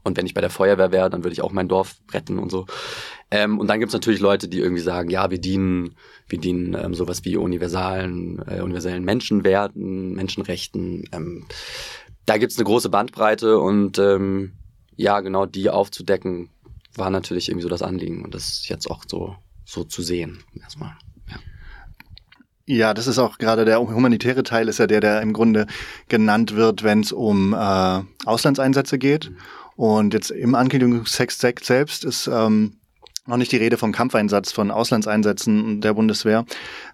Und 0.05 0.17
wenn 0.17 0.27
ich 0.27 0.35
bei 0.35 0.41
der 0.41 0.51
Feuerwehr 0.51 0.93
wäre, 0.93 1.11
dann 1.11 1.23
würde 1.23 1.33
ich 1.33 1.43
auch 1.43 1.53
mein 1.53 1.69
Dorf 1.69 1.97
retten 2.13 2.39
und 2.39 2.51
so. 2.51 2.67
Ähm, 3.31 3.59
und 3.59 3.69
dann 3.69 3.79
gibt's 3.79 3.95
natürlich 3.95 4.21
Leute, 4.21 4.49
die 4.49 4.59
irgendwie 4.59 4.83
sagen, 4.83 5.11
ja, 5.11 5.31
wir 5.31 5.39
dienen, 5.39 5.97
wir 6.29 6.39
dienen 6.39 6.75
ähm, 6.75 6.95
sowas 6.95 7.25
wie 7.25 7.37
universalen, 7.37 8.43
äh, 8.47 8.61
universellen 8.61 9.05
Menschenwerten, 9.05 10.13
Menschenrechten. 10.15 11.05
Ähm, 11.13 11.47
da 12.27 12.37
gibt's 12.37 12.59
eine 12.59 12.65
große 12.65 12.91
Bandbreite 12.91 13.59
und 13.59 13.99
ähm, 13.99 14.53
ja, 14.97 15.21
genau 15.21 15.47
die 15.47 15.71
aufzudecken, 15.71 16.51
war 16.95 17.11
natürlich 17.11 17.49
irgendwie 17.49 17.63
so 17.63 17.69
das 17.69 17.83
Anliegen 17.83 18.25
und 18.25 18.35
das 18.35 18.69
jetzt 18.69 18.91
auch 18.91 19.05
so, 19.07 19.37
so 19.65 19.85
zu 19.85 20.03
sehen 20.03 20.43
erstmal. 20.61 20.97
Ja, 22.65 22.95
das 22.95 23.09
ist 23.09 23.19
auch 23.19 23.39
gerade 23.39 23.65
der 23.65 23.81
humanitäre 23.81 24.45
Teil, 24.45 24.69
ist 24.69 24.79
ja 24.79 24.87
der, 24.87 25.01
der 25.01 25.21
im 25.21 25.33
Grunde 25.33 25.67
genannt 26.09 26.55
wird, 26.55 26.85
wenn 26.85 27.01
es 27.01 27.11
um 27.11 27.53
äh, 27.55 28.01
Auslandseinsätze 28.25 28.99
geht. 28.99 29.31
Mhm. 29.31 29.37
Und 29.75 30.15
jetzt 30.15 30.31
im 30.31 30.55
Ankündigungstext 30.55 31.67
selbst 31.67 32.05
ist 32.05 32.29
ähm, 32.29 32.79
noch 33.27 33.37
nicht 33.37 33.53
die 33.53 33.57
Rede 33.57 33.77
vom 33.77 33.93
Kampfeinsatz, 33.93 34.53
von 34.53 34.71
Auslandseinsätzen 34.71 35.81
der 35.81 35.95
Bundeswehr. 35.95 36.45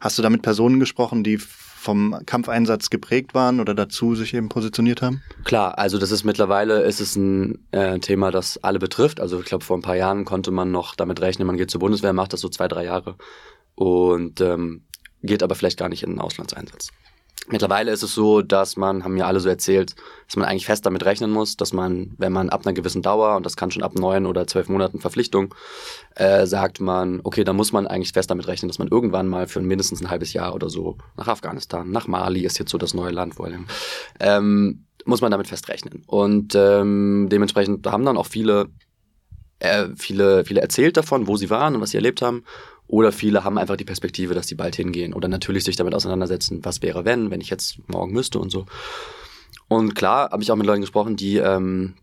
Hast 0.01 0.19
du 0.19 0.23
da 0.23 0.31
mit 0.31 0.43
Personen 0.43 0.79
gesprochen, 0.79 1.25
die 1.25 1.39
vom 1.39 2.21
Kampfeinsatz 2.27 2.91
geprägt 2.91 3.35
waren 3.35 3.61
oder 3.61 3.75
dazu 3.75 4.15
sich 4.15 4.35
eben 4.35 4.49
positioniert 4.49 5.01
haben? 5.01 5.23
Klar, 5.45 5.79
also 5.79 5.97
das 5.97 6.11
ist 6.11 6.25
mittlerweile 6.25 6.83
ist 6.83 7.01
es 7.01 7.17
ein 7.17 7.67
äh, 7.71 7.99
Thema, 8.01 8.31
das 8.31 8.63
alle 8.63 8.79
betrifft. 8.79 9.21
Also 9.21 9.41
ich 9.41 9.47
glaube, 9.47 9.65
vor 9.65 9.79
ein 9.79 9.83
paar 9.83 9.97
Jahren 9.97 10.25
konnte 10.25 10.51
man 10.51 10.71
noch 10.71 10.95
damit 10.97 11.21
rechnen, 11.21 11.47
man 11.47 11.57
geht 11.57 11.71
zur 11.71 11.81
Bundeswehr, 11.81 12.13
macht 12.13 12.33
das 12.33 12.41
so 12.41 12.49
zwei, 12.49 12.69
drei 12.69 12.85
Jahre 12.85 13.17
und 13.75 14.41
ähm, 14.41 14.83
geht 15.23 15.43
aber 15.43 15.55
vielleicht 15.55 15.79
gar 15.79 15.89
nicht 15.89 16.03
in 16.03 16.11
den 16.11 16.21
Auslandseinsatz. 16.21 16.91
Mittlerweile 17.51 17.93
ist 17.93 18.03
es 18.03 18.15
so, 18.15 18.43
dass 18.43 18.77
man, 18.77 19.05
haben 19.05 19.15
mir 19.15 19.27
alle 19.27 19.41
so 19.41 19.49
erzählt, 19.49 19.95
dass 20.27 20.37
man 20.37 20.47
eigentlich 20.47 20.67
fest 20.67 20.85
damit 20.85 21.05
rechnen 21.05 21.31
muss, 21.31 21.57
dass 21.57 21.73
man, 21.73 22.15
wenn 22.19 22.33
man 22.33 22.51
ab 22.51 22.67
einer 22.67 22.75
gewissen 22.75 23.03
Dauer, 23.03 23.37
und 23.37 23.47
das 23.47 23.57
kann 23.57 23.71
schon 23.71 23.83
ab 23.83 23.95
neun 23.95 24.27
oder 24.27 24.47
zwölf 24.47 24.69
Monaten 24.69 25.01
Verpflichtung, 25.01 25.55
äh, 26.15 26.47
sagt 26.47 26.81
man, 26.81 27.21
okay, 27.25 27.45
da 27.45 27.53
muss 27.53 27.73
man 27.73 27.87
eigentlich 27.87 28.13
fest 28.13 28.31
damit 28.31 28.49
rechnen, 28.49 28.69
dass 28.69 28.79
man 28.79 28.89
irgendwann 28.89 29.29
mal 29.29 29.47
für 29.49 29.61
mindestens 29.61 30.01
ein 30.01 30.11
halbes 30.11 30.33
Jahr 30.35 30.55
oder 30.55 30.69
so 30.69 30.99
nach 31.17 31.29
Afghanistan, 31.29 31.91
nach 31.91 32.07
Mali 32.07 32.45
ist 32.45 32.59
jetzt 32.59 32.71
so 32.71 32.79
das 32.79 32.95
neue 32.95 33.13
Land, 33.13 33.39
wo 33.39 33.49
ähm, 34.21 34.85
muss 35.05 35.23
man 35.23 35.31
damit 35.31 35.47
fest 35.47 35.69
rechnen. 35.69 36.03
Und 36.07 36.55
ähm, 36.55 37.29
dementsprechend 37.31 37.87
haben 37.87 38.05
dann 38.05 38.19
auch 38.19 38.27
viele, 38.27 38.67
äh, 39.59 39.87
viele, 39.97 40.45
viele 40.45 40.61
erzählt 40.61 40.99
davon, 40.99 41.27
wo 41.27 41.37
sie 41.37 41.49
waren 41.49 41.75
und 41.75 41.81
was 41.81 41.91
sie 41.91 41.97
erlebt 41.97 42.21
haben. 42.21 42.45
Oder 42.89 43.13
viele 43.13 43.45
haben 43.45 43.59
einfach 43.59 43.77
die 43.77 43.85
Perspektive, 43.85 44.35
dass 44.35 44.47
die 44.47 44.55
bald 44.55 44.75
hingehen. 44.75 45.13
Oder 45.13 45.29
natürlich 45.29 45.65
sich 45.65 45.77
damit 45.77 45.95
auseinandersetzen, 45.95 46.65
was 46.65 46.83
wäre, 46.83 47.05
wenn, 47.05 47.31
wenn 47.31 47.43
ich 47.43 47.51
jetzt 47.51 47.79
morgen 47.87 48.13
müsste 48.13 48.39
und 48.39 48.51
so. 48.51 48.65
Und 49.69 49.95
klar 49.95 50.31
habe 50.31 50.43
ich 50.43 50.51
auch 50.51 50.57
mit 50.57 50.67
Leuten 50.67 50.81
gesprochen, 50.81 51.15
die 51.15 51.37
ähm, 51.37 51.95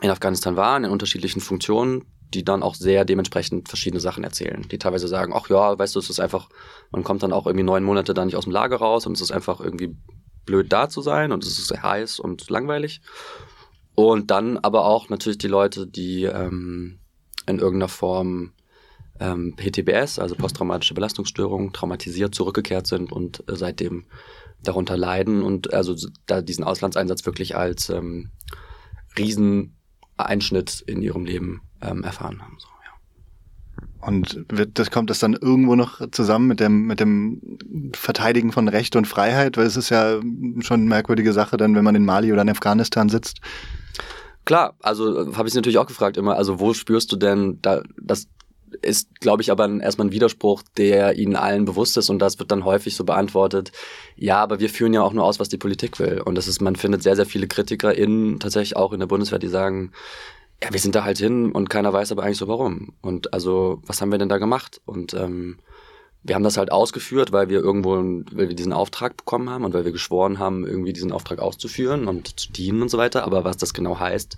in 0.00 0.10
Afghanistan 0.10 0.56
waren, 0.56 0.84
in 0.84 0.90
unterschiedlichen 0.90 1.40
Funktionen, 1.40 2.06
die 2.32 2.42
dann 2.42 2.62
auch 2.62 2.74
sehr 2.74 3.04
dementsprechend 3.04 3.68
verschiedene 3.68 4.00
Sachen 4.00 4.24
erzählen. 4.24 4.66
Die 4.70 4.78
teilweise 4.78 5.08
sagen, 5.08 5.32
ach 5.36 5.50
ja, 5.50 5.78
weißt 5.78 5.94
du, 5.94 5.98
es 5.98 6.08
ist 6.08 6.20
einfach, 6.20 6.48
man 6.90 7.04
kommt 7.04 7.22
dann 7.22 7.32
auch 7.32 7.46
irgendwie 7.46 7.64
neun 7.64 7.84
Monate 7.84 8.14
da 8.14 8.24
nicht 8.24 8.36
aus 8.36 8.44
dem 8.44 8.52
Lager 8.52 8.76
raus 8.76 9.06
und 9.06 9.12
es 9.12 9.20
ist 9.20 9.30
einfach 9.30 9.60
irgendwie 9.60 9.94
blöd 10.46 10.72
da 10.72 10.88
zu 10.88 11.02
sein 11.02 11.32
und 11.32 11.44
es 11.44 11.58
ist 11.58 11.68
sehr 11.68 11.82
heiß 11.82 12.18
und 12.18 12.48
langweilig. 12.48 13.02
Und 13.94 14.30
dann 14.30 14.58
aber 14.58 14.86
auch 14.86 15.10
natürlich 15.10 15.38
die 15.38 15.48
Leute, 15.48 15.86
die 15.86 16.24
ähm, 16.24 16.98
in 17.46 17.58
irgendeiner 17.58 17.88
Form 17.88 18.52
ähm, 19.20 19.54
PTBS, 19.56 20.18
also 20.18 20.34
posttraumatische 20.34 20.94
Belastungsstörungen, 20.94 21.72
traumatisiert 21.72 22.34
zurückgekehrt 22.34 22.86
sind 22.86 23.12
und 23.12 23.48
äh, 23.48 23.56
seitdem 23.56 24.04
darunter 24.62 24.96
leiden 24.96 25.42
und 25.42 25.72
also 25.72 25.94
da 26.26 26.42
diesen 26.42 26.64
Auslandseinsatz 26.64 27.24
wirklich 27.26 27.56
als 27.56 27.90
ähm, 27.90 28.30
Rieseneinschnitt 29.16 30.82
in 30.86 31.02
ihrem 31.02 31.24
Leben 31.24 31.62
ähm, 31.80 32.02
erfahren 32.02 32.42
haben. 32.42 32.56
So, 32.58 32.68
ja. 32.84 34.08
Und 34.08 34.44
wird, 34.48 34.78
das 34.78 34.90
kommt 34.90 35.10
das 35.10 35.18
dann 35.18 35.34
irgendwo 35.34 35.76
noch 35.76 36.00
zusammen 36.10 36.48
mit 36.48 36.60
dem, 36.60 36.86
mit 36.86 37.00
dem 37.00 37.58
Verteidigen 37.94 38.52
von 38.52 38.68
Recht 38.68 38.96
und 38.96 39.06
Freiheit? 39.06 39.56
Weil 39.56 39.66
es 39.66 39.76
ist 39.76 39.90
ja 39.90 40.20
schon 40.60 40.80
eine 40.80 40.88
merkwürdige 40.88 41.32
Sache, 41.32 41.56
dann, 41.56 41.74
wenn 41.74 41.84
man 41.84 41.94
in 41.94 42.04
Mali 42.04 42.32
oder 42.32 42.42
in 42.42 42.50
Afghanistan 42.50 43.08
sitzt. 43.08 43.40
Klar, 44.44 44.76
also 44.82 45.28
äh, 45.28 45.34
habe 45.34 45.48
ich 45.48 45.54
natürlich 45.54 45.78
auch 45.78 45.86
gefragt 45.86 46.16
immer, 46.16 46.36
also 46.36 46.60
wo 46.60 46.74
spürst 46.74 47.12
du 47.12 47.16
denn 47.16 47.58
da, 47.62 47.82
dass 48.00 48.28
ist, 48.82 49.20
glaube 49.20 49.42
ich, 49.42 49.50
aber 49.50 49.68
erstmal 49.80 50.08
ein 50.08 50.12
Widerspruch, 50.12 50.62
der 50.76 51.16
ihnen 51.16 51.36
allen 51.36 51.64
bewusst 51.64 51.96
ist 51.96 52.10
und 52.10 52.18
das 52.18 52.38
wird 52.38 52.50
dann 52.50 52.64
häufig 52.64 52.96
so 52.96 53.04
beantwortet, 53.04 53.72
ja, 54.16 54.42
aber 54.42 54.60
wir 54.60 54.68
führen 54.68 54.94
ja 54.94 55.02
auch 55.02 55.12
nur 55.12 55.24
aus, 55.24 55.40
was 55.40 55.48
die 55.48 55.58
Politik 55.58 55.98
will. 55.98 56.20
Und 56.20 56.36
das 56.36 56.48
ist, 56.48 56.60
man 56.60 56.76
findet 56.76 57.02
sehr, 57.02 57.16
sehr 57.16 57.26
viele 57.26 57.46
KritikerInnen 57.46 58.40
tatsächlich 58.40 58.76
auch 58.76 58.92
in 58.92 59.00
der 59.00 59.06
Bundeswehr, 59.06 59.38
die 59.38 59.48
sagen, 59.48 59.92
ja, 60.62 60.72
wir 60.72 60.80
sind 60.80 60.94
da 60.94 61.04
halt 61.04 61.18
hin 61.18 61.52
und 61.52 61.68
keiner 61.68 61.92
weiß 61.92 62.12
aber 62.12 62.22
eigentlich 62.22 62.38
so 62.38 62.48
warum. 62.48 62.94
Und 63.00 63.32
also, 63.32 63.82
was 63.86 64.00
haben 64.00 64.12
wir 64.12 64.18
denn 64.18 64.28
da 64.28 64.38
gemacht? 64.38 64.80
Und 64.86 65.14
ähm, 65.14 65.58
wir 66.22 66.34
haben 66.34 66.42
das 66.42 66.56
halt 66.56 66.72
ausgeführt, 66.72 67.32
weil 67.32 67.50
wir 67.50 67.60
irgendwo, 67.60 67.96
weil 67.96 68.48
wir 68.48 68.56
diesen 68.56 68.72
Auftrag 68.72 69.16
bekommen 69.16 69.50
haben 69.50 69.64
und 69.64 69.74
weil 69.74 69.84
wir 69.84 69.92
geschworen 69.92 70.38
haben, 70.38 70.66
irgendwie 70.66 70.94
diesen 70.94 71.12
Auftrag 71.12 71.38
auszuführen 71.38 72.08
und 72.08 72.40
zu 72.40 72.50
dienen 72.50 72.80
und 72.80 72.90
so 72.90 72.96
weiter. 72.96 73.24
Aber 73.24 73.44
was 73.44 73.58
das 73.58 73.74
genau 73.74 74.00
heißt, 74.00 74.36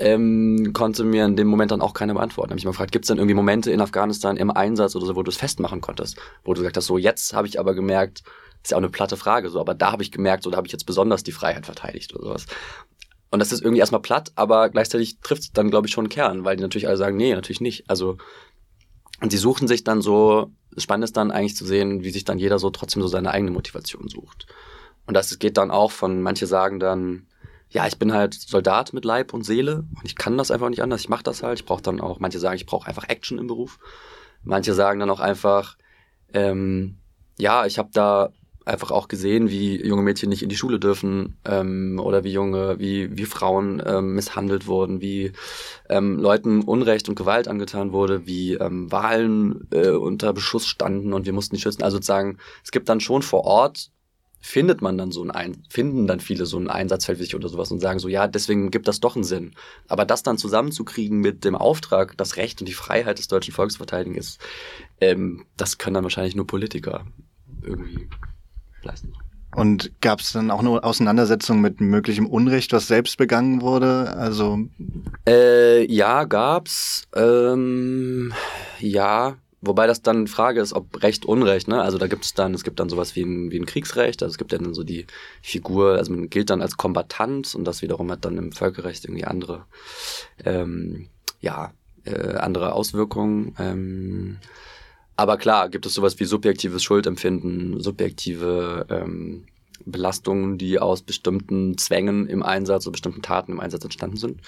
ähm, 0.00 0.72
konnte 0.72 1.04
mir 1.04 1.26
in 1.26 1.36
dem 1.36 1.46
Moment 1.46 1.70
dann 1.70 1.82
auch 1.82 1.94
keiner 1.94 2.14
beantworten. 2.14 2.50
Hab 2.50 2.58
ich 2.58 2.64
mal 2.64 2.70
gefragt, 2.70 2.90
gibt 2.90 3.04
es 3.04 3.08
denn 3.08 3.18
irgendwie 3.18 3.34
Momente 3.34 3.70
in 3.70 3.80
Afghanistan 3.80 4.36
im 4.36 4.50
Einsatz 4.50 4.96
oder 4.96 5.06
so, 5.06 5.14
wo 5.14 5.22
du 5.22 5.30
es 5.30 5.36
festmachen 5.36 5.80
konntest? 5.80 6.16
Wo 6.42 6.54
du 6.54 6.60
gesagt 6.60 6.76
hast, 6.76 6.86
so 6.86 6.98
jetzt 6.98 7.34
habe 7.34 7.46
ich 7.46 7.60
aber 7.60 7.74
gemerkt, 7.74 8.22
ist 8.62 8.70
ja 8.70 8.76
auch 8.76 8.80
eine 8.80 8.90
platte 8.90 9.16
Frage, 9.16 9.50
so, 9.50 9.60
aber 9.60 9.74
da 9.74 9.92
habe 9.92 10.02
ich 10.02 10.10
gemerkt, 10.10 10.42
so 10.42 10.50
da 10.50 10.56
habe 10.56 10.66
ich 10.66 10.72
jetzt 10.72 10.84
besonders 10.84 11.22
die 11.22 11.32
Freiheit 11.32 11.66
verteidigt 11.66 12.14
oder 12.14 12.24
sowas. 12.24 12.46
Und 13.30 13.38
das 13.38 13.52
ist 13.52 13.62
irgendwie 13.62 13.80
erstmal 13.80 14.02
platt, 14.02 14.32
aber 14.34 14.70
gleichzeitig 14.70 15.20
trifft 15.20 15.42
es 15.42 15.52
dann, 15.52 15.70
glaube 15.70 15.86
ich, 15.86 15.92
schon 15.92 16.06
einen 16.06 16.10
Kern, 16.10 16.44
weil 16.44 16.56
die 16.56 16.62
natürlich 16.62 16.88
alle 16.88 16.96
sagen, 16.96 17.16
nee, 17.16 17.34
natürlich 17.34 17.60
nicht. 17.60 17.88
Also, 17.88 18.16
und 19.20 19.30
sie 19.30 19.38
suchen 19.38 19.68
sich 19.68 19.84
dann 19.84 20.02
so, 20.02 20.50
spannend 20.76 21.04
ist 21.04 21.16
dann 21.16 21.30
eigentlich 21.30 21.56
zu 21.56 21.64
sehen, 21.64 22.02
wie 22.02 22.10
sich 22.10 22.24
dann 22.24 22.38
jeder 22.38 22.58
so 22.58 22.70
trotzdem 22.70 23.02
so 23.02 23.08
seine 23.08 23.30
eigene 23.30 23.50
Motivation 23.50 24.08
sucht. 24.08 24.46
Und 25.06 25.14
das 25.14 25.38
geht 25.38 25.58
dann 25.58 25.70
auch 25.70 25.90
von, 25.90 26.22
manche 26.22 26.46
sagen 26.46 26.80
dann, 26.80 27.26
ja, 27.70 27.86
ich 27.86 27.98
bin 27.98 28.12
halt 28.12 28.34
Soldat 28.34 28.92
mit 28.92 29.04
Leib 29.04 29.32
und 29.32 29.44
Seele 29.44 29.84
und 29.96 30.04
ich 30.04 30.16
kann 30.16 30.36
das 30.36 30.50
einfach 30.50 30.68
nicht 30.68 30.82
anders. 30.82 31.00
Ich 31.00 31.08
mache 31.08 31.22
das 31.22 31.42
halt. 31.42 31.60
Ich 31.60 31.64
brauche 31.64 31.82
dann 31.82 32.00
auch, 32.00 32.18
manche 32.18 32.40
sagen, 32.40 32.56
ich 32.56 32.66
brauche 32.66 32.88
einfach 32.88 33.08
Action 33.08 33.38
im 33.38 33.46
Beruf. 33.46 33.78
Manche 34.42 34.74
sagen 34.74 35.00
dann 35.00 35.10
auch 35.10 35.20
einfach, 35.20 35.76
ähm, 36.32 36.98
ja, 37.38 37.66
ich 37.66 37.78
habe 37.78 37.90
da 37.92 38.32
einfach 38.64 38.90
auch 38.90 39.08
gesehen, 39.08 39.50
wie 39.50 39.84
junge 39.84 40.02
Mädchen 40.02 40.28
nicht 40.28 40.42
in 40.42 40.48
die 40.48 40.56
Schule 40.56 40.78
dürfen 40.78 41.38
ähm, 41.44 42.00
oder 42.02 42.24
wie 42.24 42.32
junge, 42.32 42.78
wie, 42.78 43.16
wie 43.16 43.24
Frauen 43.24 43.82
ähm, 43.84 44.14
misshandelt 44.14 44.66
wurden, 44.66 45.00
wie 45.00 45.32
ähm, 45.88 46.18
Leuten 46.18 46.62
Unrecht 46.62 47.08
und 47.08 47.14
Gewalt 47.14 47.48
angetan 47.48 47.92
wurde, 47.92 48.26
wie 48.26 48.54
ähm, 48.54 48.90
Wahlen 48.92 49.68
äh, 49.72 49.90
unter 49.90 50.32
Beschuss 50.32 50.66
standen 50.66 51.12
und 51.12 51.26
wir 51.26 51.32
mussten 51.32 51.56
die 51.56 51.62
schützen. 51.62 51.82
Also 51.82 51.96
sozusagen, 51.96 52.38
es 52.64 52.70
gibt 52.70 52.88
dann 52.88 53.00
schon 53.00 53.22
vor 53.22 53.44
Ort 53.44 53.90
findet 54.40 54.80
man 54.80 54.96
dann 54.96 55.12
so 55.12 55.22
ein 55.22 55.30
Ein 55.30 55.62
finden 55.68 56.06
dann 56.06 56.20
viele 56.20 56.46
so 56.46 56.58
ein 56.58 56.68
Einsatzfeld 56.68 57.18
wie 57.18 57.24
sich 57.24 57.34
oder 57.34 57.48
sowas 57.48 57.70
und 57.70 57.80
sagen 57.80 57.98
so, 57.98 58.08
ja, 58.08 58.26
deswegen 58.26 58.70
gibt 58.70 58.88
das 58.88 59.00
doch 59.00 59.14
einen 59.14 59.24
Sinn. 59.24 59.52
Aber 59.86 60.04
das 60.04 60.22
dann 60.22 60.38
zusammenzukriegen 60.38 61.18
mit 61.18 61.44
dem 61.44 61.54
Auftrag, 61.54 62.16
das 62.16 62.36
Recht 62.36 62.60
und 62.60 62.66
die 62.66 62.74
Freiheit 62.74 63.18
des 63.18 63.28
deutschen 63.28 63.52
Volkes 63.52 63.76
verteidigen 63.76 64.16
ist, 64.16 64.40
ähm, 65.00 65.44
das 65.56 65.78
können 65.78 65.94
dann 65.94 66.04
wahrscheinlich 66.04 66.34
nur 66.34 66.46
Politiker 66.46 67.06
irgendwie 67.62 68.08
leisten. 68.82 69.12
Und 69.54 69.90
gab 70.00 70.20
es 70.20 70.32
dann 70.32 70.50
auch 70.50 70.60
eine 70.60 70.84
Auseinandersetzung 70.84 71.60
mit 71.60 71.80
möglichem 71.80 72.26
Unrecht, 72.26 72.72
was 72.72 72.86
selbst 72.86 73.16
begangen 73.16 73.62
wurde? 73.62 74.14
Also 74.16 74.60
äh, 75.26 75.84
ja, 75.92 76.24
gab's. 76.24 77.08
Ähm, 77.16 78.32
ja, 78.78 79.36
wobei 79.60 79.86
das 79.86 80.02
dann 80.02 80.26
Frage 80.26 80.60
ist, 80.60 80.72
ob 80.72 81.02
Recht, 81.02 81.24
Unrecht. 81.24 81.68
Ne? 81.68 81.80
Also 81.82 81.98
da 81.98 82.06
gibt 82.06 82.24
es 82.24 82.34
dann, 82.34 82.54
es 82.54 82.64
gibt 82.64 82.80
dann 82.80 82.88
sowas 82.88 83.16
wie 83.16 83.22
ein, 83.22 83.50
wie 83.50 83.58
ein 83.58 83.66
Kriegsrecht. 83.66 84.22
Also 84.22 84.32
es 84.32 84.38
gibt 84.38 84.52
dann 84.52 84.74
so 84.74 84.84
die 84.84 85.06
Figur, 85.42 85.96
also 85.96 86.12
man 86.12 86.30
gilt 86.30 86.50
dann 86.50 86.62
als 86.62 86.76
Kombatant 86.76 87.54
und 87.54 87.64
das 87.64 87.82
wiederum 87.82 88.10
hat 88.10 88.24
dann 88.24 88.38
im 88.38 88.52
Völkerrecht 88.52 89.04
irgendwie 89.04 89.24
andere, 89.24 89.64
ähm, 90.44 91.08
ja, 91.40 91.72
äh, 92.04 92.34
andere 92.36 92.72
Auswirkungen. 92.72 93.54
Ähm, 93.58 94.38
aber 95.16 95.36
klar, 95.36 95.68
gibt 95.68 95.84
es 95.84 95.94
sowas 95.94 96.18
wie 96.18 96.24
subjektives 96.24 96.82
Schuldempfinden, 96.82 97.80
subjektive 97.80 98.86
ähm, 98.88 99.44
Belastungen, 99.84 100.56
die 100.56 100.78
aus 100.78 101.02
bestimmten 101.02 101.76
Zwängen 101.76 102.26
im 102.26 102.42
Einsatz 102.42 102.86
oder 102.86 102.92
bestimmten 102.92 103.22
Taten 103.22 103.52
im 103.52 103.60
Einsatz 103.60 103.84
entstanden 103.84 104.16
sind. 104.16 104.40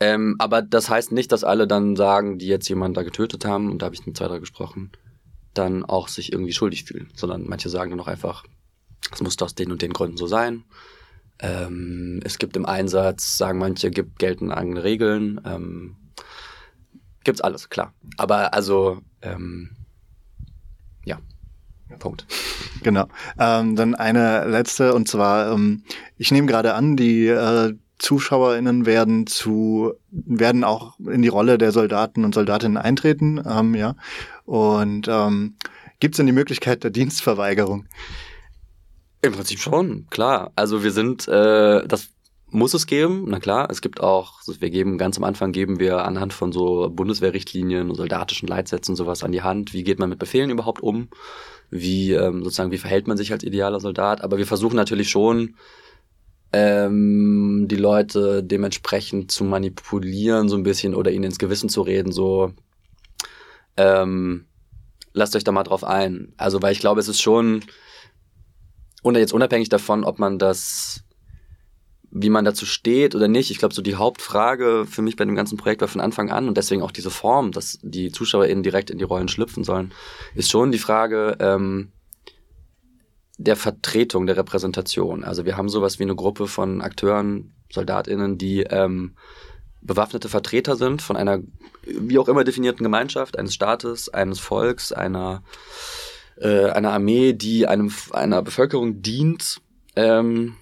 Ähm, 0.00 0.36
aber 0.38 0.62
das 0.62 0.88
heißt 0.88 1.12
nicht, 1.12 1.30
dass 1.30 1.44
alle 1.44 1.66
dann 1.66 1.94
sagen, 1.94 2.38
die 2.38 2.46
jetzt 2.46 2.68
jemanden 2.68 2.94
da 2.94 3.02
getötet 3.02 3.44
haben, 3.44 3.70
und 3.70 3.82
da 3.82 3.86
habe 3.86 3.94
ich 3.94 4.06
mit 4.06 4.16
zwei, 4.16 4.28
drei 4.28 4.38
gesprochen, 4.38 4.90
dann 5.52 5.84
auch 5.84 6.08
sich 6.08 6.32
irgendwie 6.32 6.52
schuldig 6.52 6.84
fühlen, 6.84 7.10
sondern 7.14 7.46
manche 7.46 7.68
sagen 7.68 7.90
dann 7.90 8.00
auch 8.00 8.08
einfach, 8.08 8.44
es 9.12 9.20
muss 9.20 9.40
aus 9.42 9.54
den 9.54 9.72
und 9.72 9.82
den 9.82 9.92
Gründen 9.92 10.16
so 10.16 10.26
sein. 10.26 10.64
Ähm, 11.38 12.20
es 12.24 12.38
gibt 12.38 12.56
im 12.56 12.66
Einsatz, 12.66 13.36
sagen 13.36 13.58
manche, 13.58 13.90
gibt 13.90 14.18
gelten 14.18 14.50
eigene 14.50 14.84
Regeln. 14.84 15.40
Ähm, 15.44 15.96
gibt's 17.24 17.40
alles, 17.40 17.68
klar. 17.68 17.92
Aber 18.16 18.54
also 18.54 19.00
ähm, 19.22 19.70
ja, 21.04 21.18
Punkt. 21.98 22.26
Genau. 22.82 23.06
Ähm, 23.38 23.76
dann 23.76 23.94
eine 23.94 24.46
letzte 24.46 24.94
und 24.94 25.08
zwar, 25.08 25.52
ähm, 25.52 25.82
ich 26.16 26.30
nehme 26.30 26.46
gerade 26.46 26.74
an, 26.74 26.96
die 26.96 27.26
äh, 27.26 27.74
ZuschauerInnen 28.00 28.86
werden 28.86 29.26
zu, 29.26 29.92
werden 30.10 30.64
auch 30.64 30.98
in 30.98 31.22
die 31.22 31.28
Rolle 31.28 31.58
der 31.58 31.70
Soldaten 31.70 32.24
und 32.24 32.34
Soldatinnen 32.34 32.78
eintreten, 32.78 33.42
ähm, 33.46 33.74
ja. 33.74 33.94
Und 34.44 35.06
ähm, 35.08 35.56
gibt 36.00 36.14
es 36.14 36.16
denn 36.16 36.26
die 36.26 36.32
Möglichkeit 36.32 36.82
der 36.82 36.90
Dienstverweigerung? 36.90 37.86
Im 39.22 39.32
Prinzip 39.32 39.58
schon, 39.58 40.06
klar. 40.08 40.50
Also 40.56 40.82
wir 40.82 40.92
sind, 40.92 41.28
äh, 41.28 41.86
das 41.86 42.08
muss 42.48 42.72
es 42.72 42.86
geben, 42.86 43.26
na 43.28 43.38
klar. 43.38 43.68
Es 43.70 43.82
gibt 43.82 44.00
auch, 44.00 44.40
wir 44.46 44.70
geben 44.70 44.96
ganz 44.96 45.18
am 45.18 45.24
Anfang 45.24 45.52
geben 45.52 45.78
wir 45.78 46.04
anhand 46.04 46.32
von 46.32 46.52
so 46.52 46.88
Bundeswehrrichtlinien 46.90 47.90
und 47.90 47.96
soldatischen 47.96 48.48
Leitsätzen 48.48 48.96
sowas 48.96 49.22
an 49.22 49.32
die 49.32 49.42
Hand. 49.42 49.74
Wie 49.74 49.84
geht 49.84 49.98
man 49.98 50.08
mit 50.08 50.18
Befehlen 50.18 50.50
überhaupt 50.50 50.82
um? 50.82 51.08
Wie 51.70 52.12
ähm, 52.12 52.42
sozusagen, 52.42 52.72
wie 52.72 52.78
verhält 52.78 53.06
man 53.06 53.18
sich 53.18 53.30
als 53.30 53.44
idealer 53.44 53.78
Soldat? 53.78 54.22
Aber 54.22 54.38
wir 54.38 54.46
versuchen 54.46 54.76
natürlich 54.76 55.10
schon, 55.10 55.54
ähm, 56.52 57.66
die 57.68 57.76
Leute 57.76 58.42
dementsprechend 58.42 59.30
zu 59.30 59.44
manipulieren 59.44 60.48
so 60.48 60.56
ein 60.56 60.62
bisschen 60.62 60.94
oder 60.94 61.10
ihnen 61.10 61.24
ins 61.24 61.38
Gewissen 61.38 61.68
zu 61.68 61.82
reden, 61.82 62.12
so 62.12 62.52
ähm, 63.76 64.46
lasst 65.12 65.36
euch 65.36 65.44
da 65.44 65.52
mal 65.52 65.62
drauf 65.62 65.84
ein. 65.84 66.32
Also, 66.36 66.60
weil 66.62 66.72
ich 66.72 66.80
glaube, 66.80 67.00
es 67.00 67.08
ist 67.08 67.20
schon, 67.20 67.64
und 69.02 69.16
jetzt 69.16 69.32
unabhängig 69.32 69.68
davon, 69.68 70.04
ob 70.04 70.18
man 70.18 70.38
das 70.38 71.04
wie 72.10 72.30
man 72.30 72.44
dazu 72.44 72.66
steht 72.66 73.14
oder 73.14 73.28
nicht. 73.28 73.50
Ich 73.50 73.58
glaube, 73.58 73.74
so 73.74 73.82
die 73.82 73.94
Hauptfrage 73.94 74.84
für 74.88 75.02
mich 75.02 75.16
bei 75.16 75.24
dem 75.24 75.36
ganzen 75.36 75.56
Projekt 75.56 75.80
war 75.80 75.88
von 75.88 76.00
Anfang 76.00 76.30
an 76.30 76.48
und 76.48 76.56
deswegen 76.56 76.82
auch 76.82 76.90
diese 76.90 77.10
Form, 77.10 77.52
dass 77.52 77.78
die 77.82 78.10
ZuschauerInnen 78.10 78.64
direkt 78.64 78.90
in 78.90 78.98
die 78.98 79.04
Rollen 79.04 79.28
schlüpfen 79.28 79.62
sollen, 79.62 79.92
ist 80.34 80.50
schon 80.50 80.72
die 80.72 80.78
Frage 80.78 81.36
ähm, 81.38 81.92
der 83.42 83.56
Vertretung, 83.56 84.26
der 84.26 84.36
Repräsentation. 84.36 85.24
Also 85.24 85.46
wir 85.46 85.56
haben 85.56 85.70
sowas 85.70 85.98
wie 85.98 86.02
eine 86.02 86.14
Gruppe 86.14 86.46
von 86.46 86.82
Akteuren, 86.82 87.54
SoldatInnen, 87.72 88.36
die 88.36 88.62
ähm, 88.64 89.16
bewaffnete 89.80 90.28
Vertreter 90.28 90.76
sind 90.76 91.00
von 91.00 91.16
einer 91.16 91.40
wie 91.86 92.18
auch 92.18 92.28
immer 92.28 92.44
definierten 92.44 92.84
Gemeinschaft, 92.84 93.38
eines 93.38 93.54
Staates, 93.54 94.10
eines 94.10 94.38
Volks, 94.38 94.92
einer, 94.92 95.42
äh, 96.36 96.66
einer 96.66 96.92
Armee, 96.92 97.32
die 97.32 97.66
einem, 97.66 97.90
einer 98.12 98.42
Bevölkerung 98.42 99.00
dient. 99.00 99.62
Ähm, 99.96 100.56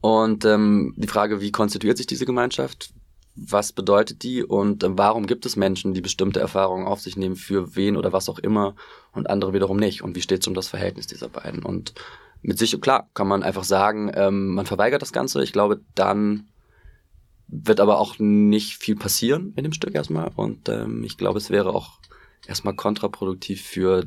und 0.00 0.44
ähm, 0.44 0.94
die 0.96 1.08
Frage, 1.08 1.40
wie 1.40 1.52
konstituiert 1.52 1.96
sich 1.96 2.08
diese 2.08 2.26
Gemeinschaft? 2.26 2.90
Was 3.36 3.72
bedeutet 3.72 4.22
die 4.22 4.42
und 4.42 4.84
warum 4.88 5.26
gibt 5.26 5.44
es 5.44 5.56
Menschen, 5.56 5.92
die 5.92 6.00
bestimmte 6.00 6.40
Erfahrungen 6.40 6.86
auf 6.86 7.00
sich 7.00 7.16
nehmen, 7.18 7.36
für 7.36 7.76
wen 7.76 7.96
oder 7.96 8.12
was 8.12 8.30
auch 8.30 8.38
immer 8.38 8.74
und 9.12 9.28
andere 9.28 9.52
wiederum 9.52 9.76
nicht? 9.76 10.02
Und 10.02 10.16
wie 10.16 10.22
steht 10.22 10.40
es 10.40 10.48
um 10.48 10.54
das 10.54 10.68
Verhältnis 10.68 11.06
dieser 11.06 11.28
beiden? 11.28 11.62
Und 11.62 11.92
mit 12.40 12.58
sich, 12.58 12.80
klar, 12.80 13.10
kann 13.12 13.28
man 13.28 13.42
einfach 13.42 13.64
sagen, 13.64 14.10
ähm, 14.14 14.54
man 14.54 14.64
verweigert 14.64 15.02
das 15.02 15.12
Ganze. 15.12 15.42
Ich 15.42 15.52
glaube, 15.52 15.80
dann 15.94 16.48
wird 17.48 17.80
aber 17.80 17.98
auch 17.98 18.18
nicht 18.18 18.78
viel 18.78 18.96
passieren 18.96 19.52
in 19.56 19.64
dem 19.64 19.72
Stück 19.72 19.94
erstmal. 19.94 20.30
Und 20.34 20.68
ähm, 20.68 21.04
ich 21.04 21.18
glaube, 21.18 21.38
es 21.38 21.50
wäre 21.50 21.74
auch 21.74 21.98
erstmal 22.46 22.74
kontraproduktiv 22.74 23.62
für, 23.62 24.06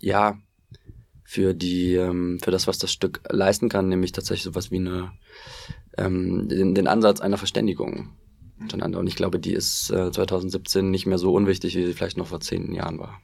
ja, 0.00 0.38
für 1.24 1.54
die, 1.54 1.94
ähm, 1.94 2.40
für 2.42 2.50
das, 2.50 2.66
was 2.66 2.78
das 2.78 2.92
Stück 2.92 3.20
leisten 3.30 3.68
kann, 3.68 3.88
nämlich 3.88 4.12
tatsächlich 4.12 4.44
sowas 4.44 4.70
wie 4.70 4.76
eine, 4.76 5.12
ähm, 5.96 6.48
den, 6.48 6.74
den 6.74 6.88
Ansatz 6.88 7.20
einer 7.20 7.38
Verständigung 7.38 8.10
miteinander. 8.62 8.98
Und 8.98 9.06
ich 9.06 9.16
glaube, 9.16 9.38
die 9.38 9.52
ist 9.52 9.90
äh, 9.90 10.10
2017 10.10 10.90
nicht 10.90 11.06
mehr 11.06 11.18
so 11.18 11.32
unwichtig, 11.32 11.76
wie 11.76 11.84
sie 11.84 11.92
vielleicht 11.92 12.16
noch 12.16 12.28
vor 12.28 12.40
zehn 12.40 12.72
Jahren 12.74 12.98
war. 12.98 13.20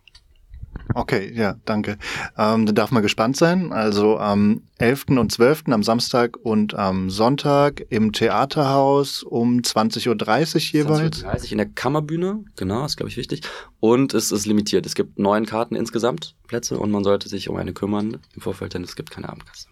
Okay, 0.95 1.33
ja, 1.35 1.57
danke. 1.65 1.99
Ähm, 2.37 2.65
da 2.67 2.73
darf 2.73 2.91
man 2.91 3.03
gespannt 3.03 3.37
sein. 3.37 3.73
Also 3.73 4.19
am 4.19 4.63
11. 4.79 5.07
und 5.11 5.31
12. 5.31 5.65
am 5.67 5.83
Samstag 5.83 6.37
und 6.43 6.75
am 6.75 7.11
Sonntag 7.11 7.85
im 7.91 8.13
Theaterhaus 8.13 9.23
um 9.23 9.59
20.30 9.59 10.09
Uhr 10.09 10.61
jeweils. 10.73 11.25
20.30 11.25 11.45
Uhr 11.45 11.53
in 11.53 11.59
der 11.59 11.69
Kammerbühne, 11.69 12.45
genau, 12.57 12.85
ist 12.85 12.97
glaube 12.97 13.11
ich 13.11 13.17
wichtig. 13.17 13.43
Und 13.81 14.15
es 14.15 14.33
ist 14.33 14.47
limitiert. 14.47 14.87
Es 14.87 14.95
gibt 14.95 15.19
neun 15.19 15.45
Karten 15.47 15.75
insgesamt, 15.75 16.35
Plätze, 16.47 16.79
und 16.79 16.91
man 16.91 17.05
sollte 17.05 17.29
sich 17.29 17.49
um 17.49 17.57
eine 17.57 17.73
kümmern 17.73 18.19
im 18.35 18.41
Vorfeld, 18.41 18.75
denn 18.75 18.83
es 18.83 18.97
gibt 18.97 19.11
keine 19.11 19.29
Abendkasse. 19.29 19.69